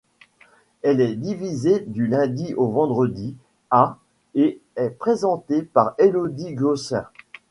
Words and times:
Elle 0.81 0.99
est 0.99 1.13
diffusée 1.15 1.81
du 1.85 2.07
lundi 2.07 2.55
au 2.55 2.65
vendredi 2.69 3.35
à 3.69 3.99
et 4.33 4.59
est 4.75 4.89
présentée 4.89 5.61
par 5.61 5.93
Élodie 5.99 6.55
Gossuin. 6.55 7.05